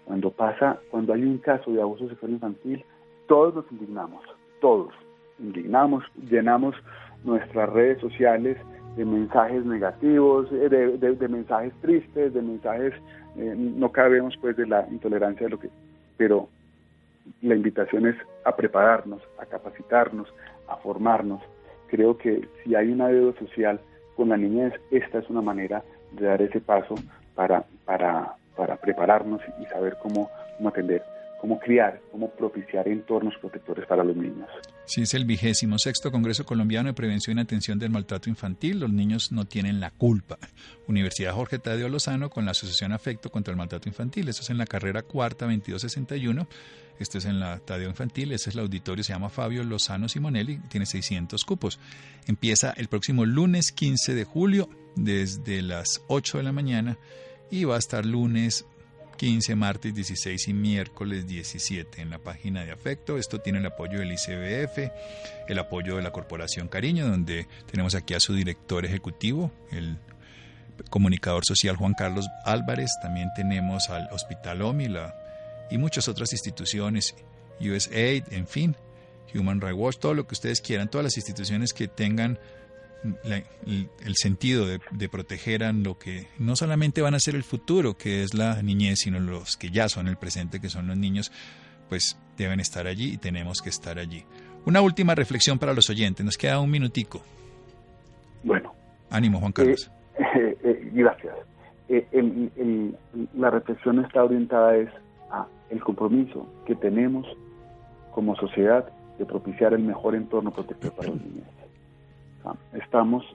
[0.06, 2.86] Cuando pasa, cuando hay un caso de abuso sexual infantil,
[3.28, 4.24] todos nos indignamos,
[4.60, 4.94] todos
[5.42, 6.76] indignamos, llenamos
[7.24, 8.58] nuestras redes sociales
[8.96, 12.94] de mensajes negativos, eh, de, mensajes tristes, de mensajes,
[13.38, 15.70] eh, no cabemos pues de la intolerancia de lo que,
[16.18, 16.50] pero
[17.42, 20.28] la invitación es a prepararnos, a capacitarnos,
[20.68, 21.42] a formarnos.
[21.88, 23.80] Creo que si hay una deuda social
[24.16, 26.96] con la niñez, esta es una manera de dar ese paso
[27.36, 31.02] para, para, para prepararnos y saber cómo, cómo atender
[31.42, 34.48] cómo criar, cómo propiciar entornos protectores para los niños.
[34.86, 38.80] Sí, es el vigésimo sexto Congreso Colombiano de Prevención y Atención del Maltrato Infantil.
[38.80, 40.38] Los niños no tienen la culpa.
[40.88, 44.28] Universidad Jorge Tadeo Lozano con la Asociación Afecto contra el Maltrato Infantil.
[44.28, 46.48] Eso es en la carrera cuarta 2261.
[47.00, 48.34] Esto es en la Tadeo Infantil.
[48.34, 50.60] Ese es el auditorio, se llama Fabio Lozano Simonelli.
[50.68, 51.80] Tiene 600 cupos.
[52.28, 56.98] Empieza el próximo lunes 15 de julio desde las 8 de la mañana
[57.50, 58.66] y va a estar lunes
[59.22, 63.20] 15, martes 16 y miércoles 17 en la página de afecto.
[63.20, 64.92] Esto tiene el apoyo del ICBF,
[65.48, 70.00] el apoyo de la Corporación Cariño, donde tenemos aquí a su director ejecutivo, el
[70.90, 72.90] comunicador social Juan Carlos Álvarez.
[73.04, 74.88] También tenemos al Hospital OMI
[75.70, 77.14] y muchas otras instituciones,
[77.60, 78.76] USAID, en fin,
[79.36, 82.40] Human Rights Watch, todo lo que ustedes quieran, todas las instituciones que tengan
[83.24, 88.24] el, sentido de, proteger a lo que no solamente van a ser el futuro, que
[88.24, 91.32] es la niñez, sino los que ya son el presente, que son los niños,
[91.90, 94.24] pues deben estar allí y tenemos que estar allí.
[94.66, 97.22] Una última reflexión para los oyentes, nos queda un minutico.
[98.44, 98.74] Bueno.
[99.10, 99.92] Ánimo, Juan Carlos.
[100.18, 101.36] Eh, eh, eh, gracias.
[103.36, 104.90] la reflexión está orientada es
[105.32, 107.26] a el compromiso que tenemos
[108.12, 108.86] como sociedad
[109.18, 111.48] de propiciar el mejor entorno protector para los niños.
[112.74, 113.26] Estamos,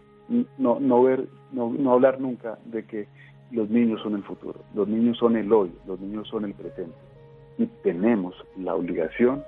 [0.59, 3.09] no, no, ver, no, no hablar nunca de que
[3.51, 6.97] los niños son el futuro, los niños son el hoy, los niños son el presente.
[7.59, 9.43] Y tenemos la obligación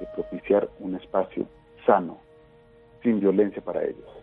[0.00, 1.46] de propiciar un espacio
[1.86, 2.18] sano,
[3.02, 4.21] sin violencia para ellos.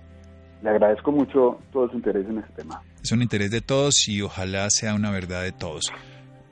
[0.62, 2.82] Le agradezco mucho todo su interés en este tema.
[3.04, 5.92] Es un interés de todos y ojalá sea una verdad de todos.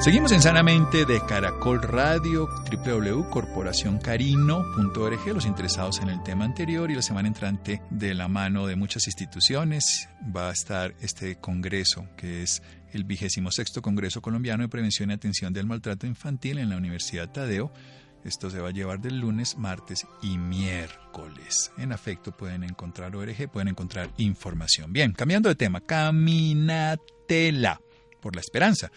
[0.00, 7.02] Seguimos en Sanamente de Caracol Radio, www.corporacioncarino.org, los interesados en el tema anterior y la
[7.02, 12.62] semana entrante de la mano de muchas instituciones va a estar este congreso que es
[12.92, 17.32] el vigésimo sexto Congreso Colombiano de Prevención y Atención del Maltrato Infantil en la Universidad
[17.32, 17.72] Tadeo.
[18.24, 21.72] Esto se va a llevar del lunes, martes y miércoles.
[21.76, 24.92] En afecto pueden encontrar ORG, pueden encontrar información.
[24.92, 27.80] Bien, cambiando de tema, Caminatela
[28.20, 28.92] por la Esperanza.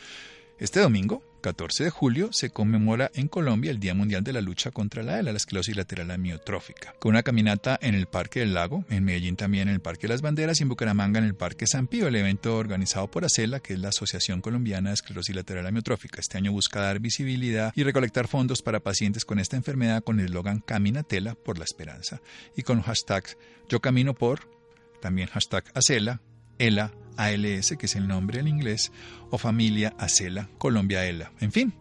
[0.62, 4.70] Este domingo, 14 de julio, se conmemora en Colombia el Día Mundial de la Lucha
[4.70, 8.86] contra la ELA, la esclerosis lateral amiotrófica, con una caminata en el Parque del Lago,
[8.92, 11.66] en Medellín también en el Parque de las Banderas y en Bucaramanga en el Parque
[11.66, 15.66] San Pío, el evento organizado por ACELA, que es la Asociación Colombiana de Esclerosis Lateral
[15.66, 16.22] Amiotrófica.
[16.22, 20.28] Este año busca dar visibilidad y recolectar fondos para pacientes con esta enfermedad con el
[20.28, 22.22] eslogan Caminatela por la Esperanza
[22.56, 23.36] y con hashtags
[23.68, 24.42] Yo Camino por,
[25.02, 26.22] también hashtag ACELA,
[26.60, 28.92] ELA, ALS, que es el nombre en inglés,
[29.30, 31.32] o familia Acela, Colombia ELA.
[31.40, 31.74] En fin,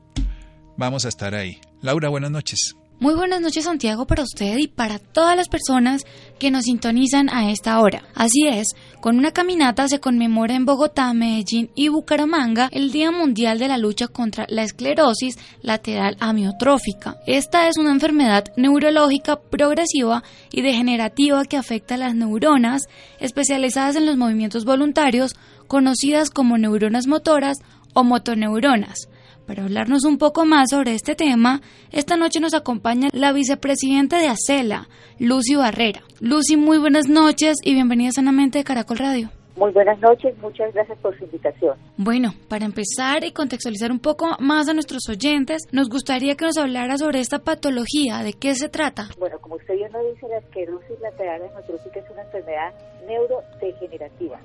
[0.77, 1.61] vamos a estar ahí.
[1.83, 2.77] Laura, buenas noches.
[3.01, 6.05] Muy buenas noches Santiago para usted y para todas las personas
[6.39, 8.03] que nos sintonizan a esta hora.
[8.15, 13.59] Así es, con una caminata se conmemora en Bogotá, Medellín y Bucaramanga el Día Mundial
[13.59, 17.17] de la Lucha contra la Esclerosis Lateral Amiotrófica.
[17.27, 22.83] Esta es una enfermedad neurológica progresiva y degenerativa que afecta a las neuronas
[23.19, 25.37] especializadas en los movimientos voluntarios
[25.69, 27.57] conocidas como neuronas motoras
[27.95, 29.09] o motoneuronas.
[29.51, 31.61] Para hablarnos un poco más sobre este tema,
[31.91, 34.87] esta noche nos acompaña la vicepresidenta de ACELA,
[35.19, 36.03] Lucy Barrera.
[36.21, 39.31] Lucy, muy buenas noches y bienvenida sanamente de Caracol Radio.
[39.57, 41.77] Muy buenas noches, muchas gracias por su invitación.
[41.97, 46.57] Bueno, para empezar y contextualizar un poco más a nuestros oyentes, nos gustaría que nos
[46.57, 49.09] hablara sobre esta patología, ¿de qué se trata?
[49.19, 52.73] Bueno, como usted bien lo dice, la esclerosis lateral es una enfermedad
[53.09, 54.39] neurodegenerativa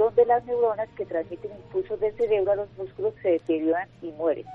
[0.00, 4.46] donde las neuronas que transmiten impulsos del cerebro a los músculos se deterioran y mueren.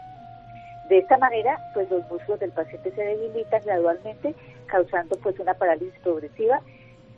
[0.89, 4.34] De esta manera, pues los músculos del paciente se debilitan gradualmente,
[4.65, 6.60] causando pues una parálisis progresiva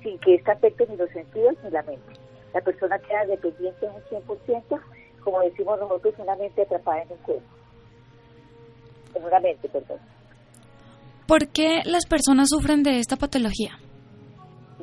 [0.04, 2.14] sin que ésta afecte ni los sentidos ni la mente.
[2.54, 4.82] La persona queda dependiente en un 100%,
[5.24, 7.48] como decimos nosotros, una mente atrapada en un cuerpo.
[9.16, 10.00] En una mente, perdón.
[11.28, 13.80] ¿Por qué las personas sufren de esta patología?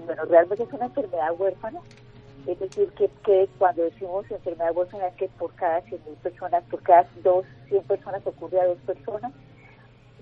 [0.06, 1.80] Bueno, realmente es una enfermedad huérfana
[2.46, 7.06] es decir, que, cuando decimos enfermedad huérfana es que por cada 100.000 personas, por cada
[7.22, 9.32] dos, 100 personas ocurre a dos personas.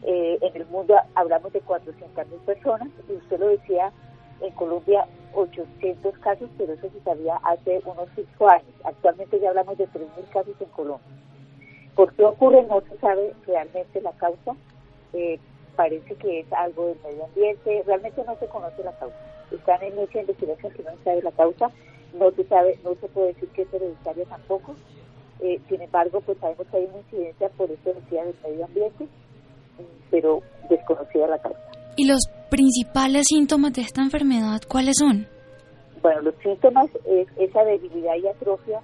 [0.05, 3.93] Eh, en el mundo hablamos de 400.000 personas y usted lo decía,
[4.41, 8.75] en Colombia 800 casos, pero eso se sabía hace unos 5 años.
[8.85, 11.07] Actualmente ya hablamos de 3.000 casos en Colombia.
[11.95, 12.63] ¿Por qué ocurre?
[12.65, 14.57] No se sabe realmente la causa.
[15.13, 15.39] Eh,
[15.77, 19.17] parece que es algo del medio ambiente, realmente no se conoce la causa.
[19.51, 21.71] Están en mucha investigación que no se sabe la causa,
[22.15, 24.75] no se sabe, no se puede decir que es hereditaria tampoco.
[25.41, 29.09] Eh, sin embargo, pues sabemos que hay una incidencia por eso decía del medio ambiente,
[30.11, 31.59] pero desconocida la causa.
[31.97, 35.27] ¿Y los principales síntomas de esta enfermedad cuáles son?
[36.01, 38.81] Bueno, los síntomas es esa debilidad y atrofia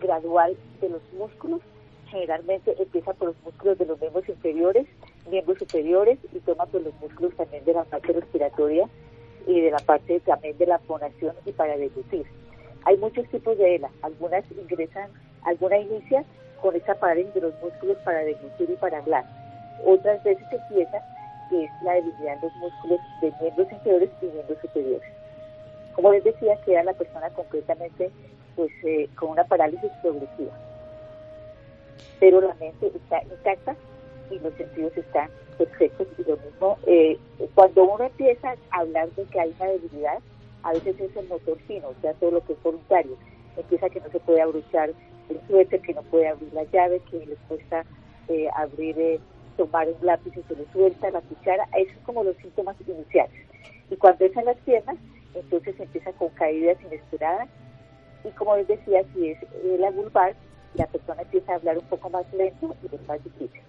[0.00, 1.60] gradual de los músculos.
[2.08, 4.86] Generalmente empieza por los músculos de los miembros inferiores,
[5.30, 8.88] miembros superiores y toma por los músculos también de la parte respiratoria
[9.46, 12.26] y de la parte también de la fonación y para deglutir.
[12.84, 13.90] Hay muchos tipos de ELA.
[14.02, 15.10] Algunas ingresan,
[15.42, 16.24] alguna inicia
[16.60, 19.24] con esa parálisis de los músculos para deglutir y para hablar.
[19.84, 21.02] Otras veces empieza
[21.48, 25.08] que es la debilidad en los músculos de miembros inferiores y miembros superiores.
[25.94, 28.10] Como les decía, queda la persona completamente
[28.56, 30.52] pues eh, con una parálisis progresiva.
[32.18, 33.74] Pero la mente está intacta
[34.30, 36.06] y los sentidos están perfectos.
[36.18, 37.18] Y lo mismo, eh,
[37.54, 40.18] cuando uno empieza a hablar de que hay una debilidad,
[40.62, 43.16] a veces es el motor fino, o sea, todo lo que es voluntario.
[43.56, 44.90] Empieza que no se puede abrochar
[45.28, 47.84] el suéter, que no puede abrir la llave, que le cuesta
[48.28, 49.20] eh, abrir, eh,
[49.56, 51.68] tomar un lápiz y se le suelta la cuchara.
[51.76, 53.46] Esos son como los síntomas iniciales.
[53.90, 54.96] Y cuando es en las piernas,
[55.34, 57.48] entonces empieza con caídas inesperadas.
[58.24, 59.38] Y como les decía, si es
[59.78, 60.34] la vulvar,
[60.74, 63.62] la persona empieza a hablar un poco más lento y es más difícil.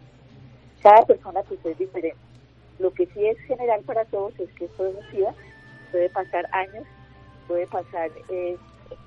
[0.82, 2.18] Cada persona pues es diferente.
[2.80, 5.34] Lo que sí es general para todos es que esto es SIDA
[5.92, 6.86] puede pasar años,
[7.48, 8.58] puede pasar eh,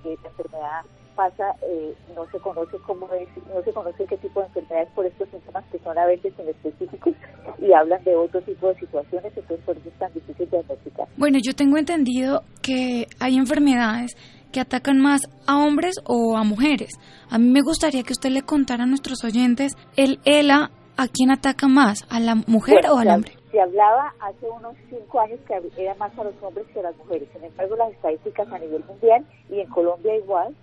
[0.03, 4.41] que la enfermedad pasa, eh, no se conoce cómo es, no se conoce qué tipo
[4.41, 7.15] de enfermedades por estos síntomas que son a veces específicos
[7.59, 11.09] y hablan de otro tipo de situaciones, entonces por eso es tan difícil de diagnosticar.
[11.17, 14.17] Bueno, yo tengo entendido que hay enfermedades
[14.53, 16.91] que atacan más a hombres o a mujeres.
[17.31, 21.31] A mí me gustaría que usted le contara a nuestros oyentes el ELA, ¿a quién
[21.31, 21.99] ataca más?
[22.09, 23.33] ¿A la mujer o al hombre?
[23.55, 26.97] Se hablaba hace unos cinco años que era más a los hombres que a las
[26.97, 27.29] mujeres.
[27.33, 30.57] Sin embargo, las estadísticas a nivel mundial y en Colombia igual,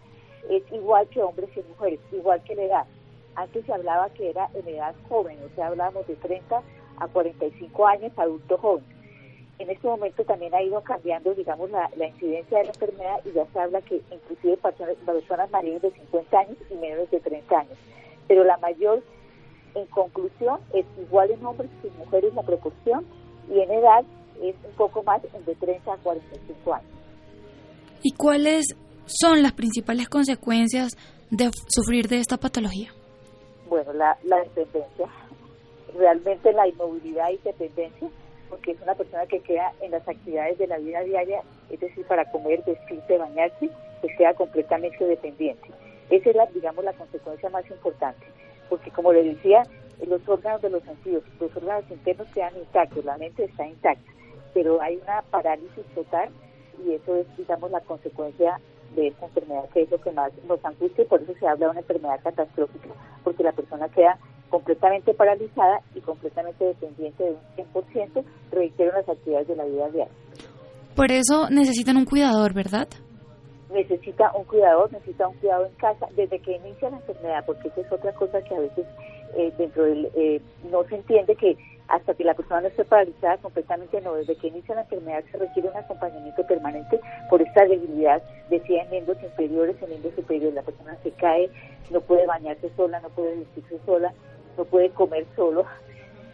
[0.50, 2.86] es igual que hombres y mujeres, igual que la edad.
[3.36, 6.62] Antes se hablaba que era en edad joven, o sea, hablábamos de 30
[6.98, 8.84] a 45 años, adulto joven.
[9.60, 13.46] En este momento también ha ido cambiando, digamos, la, incidencia de la enfermedad y ya
[13.54, 17.78] se habla que inclusive personas, personas mayores de 50 años y menores de 30 años.
[18.28, 19.02] Pero la mayor
[19.76, 23.06] en conclusión, es igual en hombres que en mujeres la proporción
[23.50, 24.04] y en edad
[24.42, 26.90] es un poco más de 30 a 45 años.
[28.04, 30.98] ¿Y cuáles son las principales consecuencias
[31.30, 32.92] de sufrir de esta patología?
[33.70, 35.08] Bueno, la, dependencia,
[35.96, 38.10] realmente la inmovilidad y dependencia,
[38.50, 42.06] porque es una persona que queda en las actividades de la vida diaria, es decir,
[42.06, 43.70] para comer, vestirse, bañarse,
[44.02, 45.70] que queda completamente dependiente.
[46.10, 48.26] Esa es, la, digamos, la consecuencia más importante
[48.72, 49.64] porque como le decía,
[50.08, 54.10] los órganos de los sentidos, los órganos internos quedan intactos, la mente está intacta,
[54.54, 56.30] pero hay una parálisis total
[56.82, 58.62] y eso es, digamos, la consecuencia
[58.96, 61.66] de esta enfermedad, que es lo que más nos angustia y por eso se habla
[61.66, 62.88] de una enfermedad catastrófica,
[63.26, 64.18] porque la persona queda
[64.50, 70.16] completamente paralizada y completamente dependiente de un 100%, reitero, las actividades de la vida diaria.
[70.96, 72.88] Por eso necesitan un cuidador, ¿verdad?
[73.72, 77.82] Necesita un cuidador, necesita un cuidado en casa desde que inicia la enfermedad, porque esa
[77.82, 78.86] es otra cosa que a veces
[79.36, 81.58] eh, dentro del eh, no se entiende que
[81.88, 85.38] hasta que la persona no esté paralizada completamente no, desde que inicia la enfermedad se
[85.38, 87.00] requiere un acompañamiento permanente
[87.30, 91.50] por esta debilidad, decía en miembros inferiores, en miembros superiores, la persona se cae,
[91.90, 94.14] no puede bañarse sola, no puede vestirse sola,
[94.58, 95.66] no puede comer solo,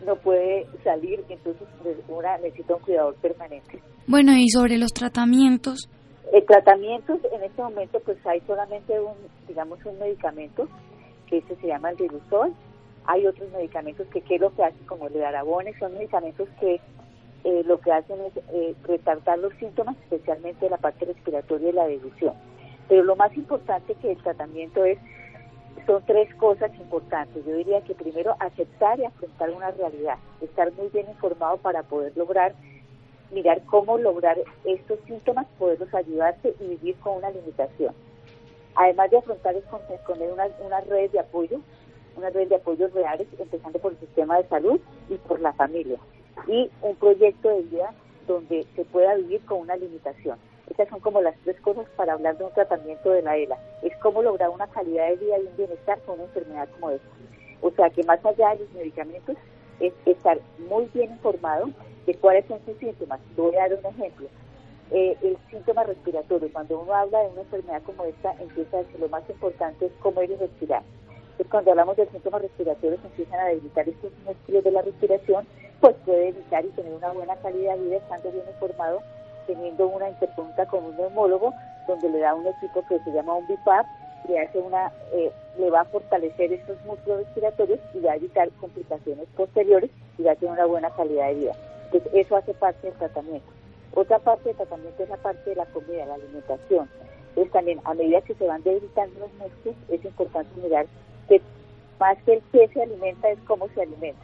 [0.06, 1.68] no puede salir, entonces
[2.08, 3.82] una necesita un cuidador permanente.
[4.06, 5.90] Bueno, y sobre los tratamientos,
[6.34, 9.16] el tratamiento en este momento pues hay solamente un,
[9.48, 10.68] digamos, un medicamento
[11.28, 12.54] que ese se llama el Dilusol.
[13.06, 16.50] Hay otros medicamentos que qué es lo que hacen como el de Aragones, son medicamentos
[16.60, 16.82] que
[17.44, 21.88] eh, lo que hacen es eh, retardar los síntomas, especialmente la parte respiratoria y la
[21.88, 22.34] dilución.
[22.90, 24.98] Pero lo más importante que el tratamiento es,
[25.86, 27.46] son tres cosas importantes.
[27.46, 32.18] Yo diría que primero aceptar y afrontar una realidad, estar muy bien informado para poder
[32.18, 32.54] lograr
[33.32, 37.94] mirar cómo lograr estos síntomas, poderlos ayudarse y vivir con una limitación.
[38.76, 39.82] Además de afrontar es con,
[40.22, 41.60] una, una red de apoyo,
[42.16, 45.98] una red de apoyos reales, empezando por el sistema de salud y por la familia.
[46.48, 47.94] Y un proyecto de vida
[48.28, 50.38] donde se pueda vivir con una limitación.
[50.70, 53.58] Estas son como las tres cosas para hablar de un tratamiento de la ELA.
[53.82, 57.08] Es cómo lograr una calidad de vida y un bienestar con una enfermedad como esta.
[57.62, 59.38] O sea que más allá de los medicamentos
[59.80, 61.70] es estar muy bien informado,
[62.08, 63.20] de cuáles son sus síntomas.
[63.36, 64.28] Voy a dar un ejemplo.
[64.92, 69.00] Eh, el síntoma respiratorio, cuando uno habla de una enfermedad como esta, empieza a decir
[69.02, 70.82] lo más importante es comer y respirar.
[71.10, 75.46] Entonces, cuando hablamos de síntomas respiratorios, empiezan a debilitar estos músculos de la respiración,
[75.82, 79.02] pues puede evitar y tener una buena calidad de vida estando bien informado,
[79.46, 81.54] teniendo una interconsulta con un neumólogo,
[81.88, 83.86] donde le da un equipo que se llama un BIPAP,
[84.30, 88.50] le hace una, eh, le va a fortalecer estos músculos respiratorios y va a evitar
[88.60, 91.54] complicaciones posteriores y va a tener una buena calidad de vida.
[91.92, 93.48] Entonces, eso hace parte del tratamiento.
[93.94, 96.90] Otra parte del tratamiento es la parte de la comida, la alimentación.
[97.30, 100.86] Entonces, también a medida que se van debilitando los músculos, es importante mirar
[101.28, 101.42] que
[102.00, 104.22] más que el que se alimenta es cómo se alimenta.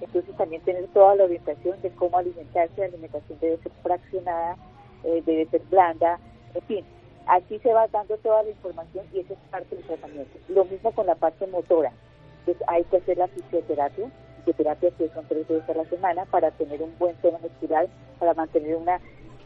[0.00, 2.80] Entonces, también tener toda la orientación de cómo alimentarse.
[2.80, 4.56] La alimentación debe ser fraccionada,
[5.04, 6.18] eh, debe ser blanda,
[6.54, 6.84] en fin,
[7.26, 10.38] Aquí se va dando toda la información y esa es parte del tratamiento.
[10.48, 11.92] Lo mismo con la parte motora.
[12.40, 14.10] Entonces hay que hacer la fisioterapia,
[14.44, 17.88] fisioterapia que son tres veces a la semana para tener un buen tono muscular,
[18.18, 19.00] para mantener una,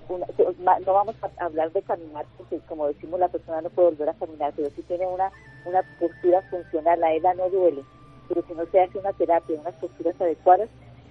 [0.09, 4.15] no vamos a hablar de caminar porque como decimos la persona no puede volver a
[4.15, 5.31] caminar, pero si tiene una,
[5.65, 7.83] una postura funcional, la ELA no duele,
[8.29, 10.69] pero si no se hace una terapia, unas posturas adecuadas,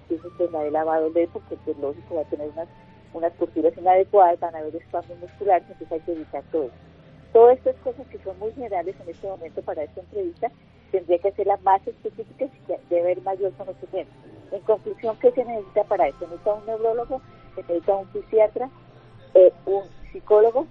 [0.08, 2.68] entonces pues la ELA va a doler porque pues, lógico va a tener unas
[3.16, 6.70] unas posturas inadecuadas, van a haber espasmos musculares, entonces hay que evitar todo.
[7.32, 10.50] Todas estas cosas que son muy generales en este momento para esta entrevista,
[10.90, 14.12] tendría que hacerlas más específicas y debe haber mayor conocimiento.
[14.52, 16.20] En conclusión, ¿qué se necesita para esto?
[16.20, 17.20] Se necesita un neurólogo,
[17.54, 18.70] se necesita un psiquiatra,
[19.34, 20.66] eh, un psicólogo,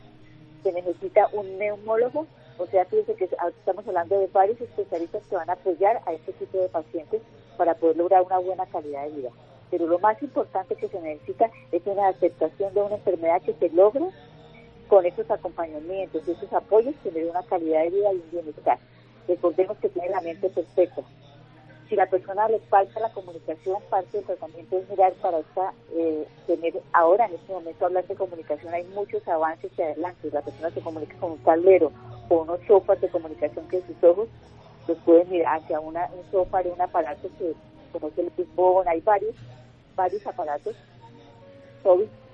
[0.63, 2.25] se necesita un neumólogo,
[2.57, 6.31] o sea, fíjense que estamos hablando de varios especialistas que van a apoyar a este
[6.33, 7.21] tipo de pacientes
[7.57, 9.29] para poder lograr una buena calidad de vida
[9.71, 13.69] pero lo más importante que se necesita es una aceptación de una enfermedad que se
[13.69, 14.05] logre
[14.87, 18.77] con esos acompañamientos y esos apoyos, tener una calidad de vida y un bienestar.
[19.27, 21.01] Recordemos que tiene la mente perfecta.
[21.89, 26.27] Si la persona le falta la comunicación, parte del tratamiento es mirar para esta, eh,
[26.47, 30.29] tener ahora en este momento hablar de comunicación, hay muchos avances que adelante.
[30.31, 31.91] La persona se comunica con un tablero
[32.29, 34.27] o unos sofás de comunicación que sus ojos
[34.87, 37.53] los pueden mirar hacia una, un sofá de un aparato que
[37.91, 39.35] como es el Pitbone, hay varios
[39.95, 40.75] varios aparatos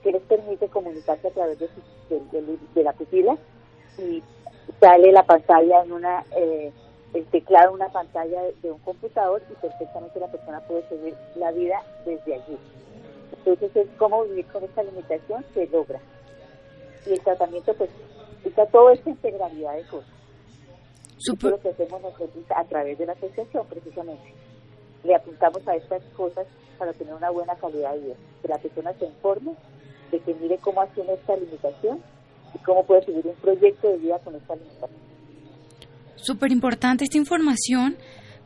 [0.01, 1.69] que les permite comunicarse a través de,
[2.09, 3.37] de, la pupila
[3.97, 4.23] y
[4.79, 6.71] sale la pantalla en una eh,
[7.13, 11.51] el teclado en una pantalla de, un computador y perfectamente la persona puede seguir la
[11.51, 12.57] vida desde allí.
[13.37, 15.99] Entonces es cómo vivir con esta limitación se logra.
[17.05, 17.89] Y el tratamiento pues
[18.45, 20.09] está toda esta integralidad de cosas.
[21.17, 21.51] Super.
[21.51, 24.33] lo que hacemos nosotros a través de la asociación precisamente.
[25.03, 26.47] Le apuntamos a estas cosas
[26.79, 28.15] para tener una buena calidad de vida.
[28.41, 29.53] Que la persona se informe
[30.11, 32.01] de que mire cómo asume esta limitación
[32.53, 35.01] y cómo puede seguir un proyecto de vida con esta limitación.
[36.15, 37.95] Súper importante esta información,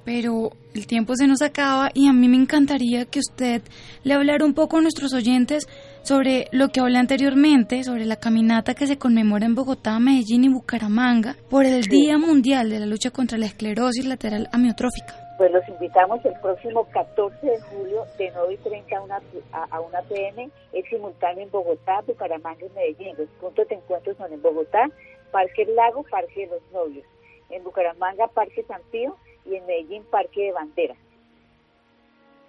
[0.06, 3.62] pero el tiempo se nos acaba y a mí me encantaría que usted
[4.04, 5.68] le hablara un poco a nuestros oyentes
[6.04, 10.50] sobre lo que hablé anteriormente, sobre la caminata que se conmemora en Bogotá, Medellín y
[10.50, 15.68] Bucaramanga por el Día Mundial de la Lucha contra la Esclerosis Lateral Amiotrófica pues los
[15.68, 19.22] invitamos el próximo 14 de julio de 9 y 30 a una,
[19.52, 23.18] a, una pm, es simultáneo en Bogotá, Bucaramanga y Medellín.
[23.18, 24.90] Los puntos de encuentro son en Bogotá,
[25.32, 27.06] Parque El Lago, Parque de los Novios.
[27.50, 30.96] En Bucaramanga, Parque San Pío y en Medellín, Parque de Bandera.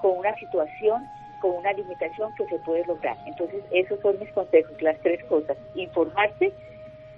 [0.00, 1.02] con una situación,
[1.40, 3.16] con una limitación que se puede lograr.
[3.26, 6.52] Entonces, esos son mis consejos, las tres cosas, informarse,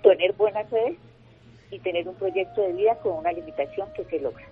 [0.02, 0.96] tener buenas redes
[1.70, 4.46] y tener un proyecto de vida con una limitación que se logra.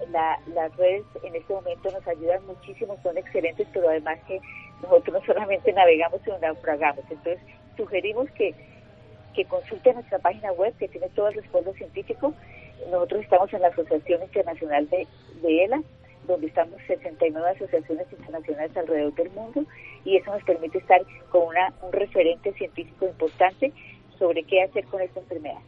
[0.56, 4.42] las redes en este momento nos ayudan muchísimo, son excelentes, pero además que
[4.82, 7.06] nosotros no solamente navegamos, sino naufragamos.
[7.12, 7.40] Entonces,
[7.78, 8.56] sugerimos que,
[9.36, 12.34] que consulten nuestra página web, que tiene todo el respaldo científico.
[12.90, 15.08] Nosotros estamos en la Asociación Internacional de,
[15.44, 15.84] de ELA,
[16.26, 19.64] donde estamos 69 asociaciones internacionales alrededor del mundo
[20.06, 23.74] y eso nos permite estar con una, un referente científico importante
[24.18, 25.60] sobre qué hacer con esta enfermedad.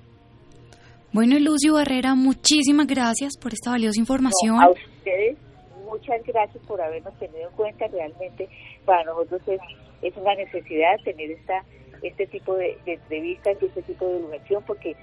[1.14, 4.62] Bueno, Lucio Barrera, muchísimas gracias por esta valiosa información.
[4.62, 5.38] a ustedes,
[5.86, 7.88] muchas gracias por habernos tenido en cuenta.
[7.88, 8.48] Realmente
[8.86, 9.60] para nosotros es,
[10.02, 11.66] es una necesidad tener esta
[12.02, 14.96] este tipo de, entrevistas y este tipo de divulgación porque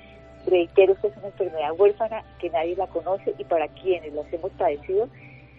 [0.47, 4.51] reitero que es una enfermedad huérfana que nadie la conoce y para quienes las hemos
[4.53, 5.09] padecido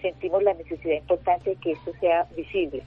[0.02, 2.84] sentimos la necesidad importante de que esto sea visible.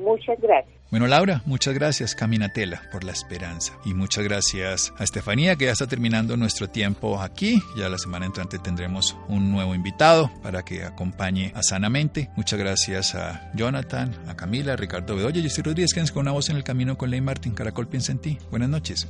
[0.00, 0.74] Muchas gracias.
[0.90, 3.72] Bueno, Laura, muchas gracias, Caminatela, por la esperanza.
[3.84, 7.60] Y muchas gracias a Estefanía, que ya está terminando nuestro tiempo aquí.
[7.76, 12.30] Ya la semana entrante tendremos un nuevo invitado para que acompañe a Sanamente.
[12.36, 16.48] Muchas gracias a Jonathan, a Camila, a Ricardo Bedoya y Jessy Rodríguez, con una voz
[16.48, 17.54] en el camino con Ley Martín.
[17.54, 18.38] Caracol piensa en ti.
[18.50, 19.08] Buenas noches.